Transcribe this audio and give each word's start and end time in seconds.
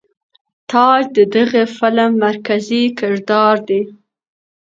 تاج 0.69 1.03
د 1.17 1.19
دغه 1.35 1.63
فلم 1.77 2.11
مرکزي 2.25 2.83
کردار 2.99 3.55
دے. 3.67 3.81